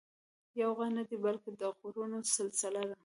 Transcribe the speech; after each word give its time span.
یو 0.61 0.69
غر 0.77 0.89
نه 0.97 1.03
دی 1.09 1.15
بلکې 1.25 1.49
د 1.59 1.63
غرونو 1.79 2.17
سلسله 2.37 2.81
ده. 2.89 2.95